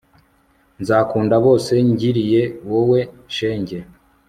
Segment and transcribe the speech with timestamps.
[0.81, 2.99] nzakunda bose ngiriye wowe
[3.35, 3.77] shenge